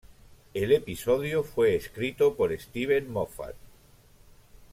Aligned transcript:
El 0.55 0.71
episodio 0.71 1.43
fue 1.43 1.75
escrito 1.75 2.35
por 2.35 2.59
Steven 2.59 3.11
Moffat. 3.11 3.53